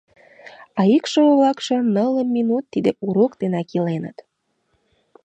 [0.79, 4.17] А икшыве-влакше нылле минут тиде урок денак иленыт.